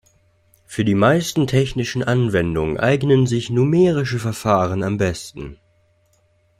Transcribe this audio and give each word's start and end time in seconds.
Für 0.65 0.83
die 0.83 0.95
meisten 0.95 1.45
technischen 1.45 2.01
Anwendungen 2.01 2.79
eignen 2.79 3.27
sich 3.27 3.51
numerische 3.51 4.17
Verfahren 4.17 4.81
am 4.81 4.97
besten. 4.97 5.59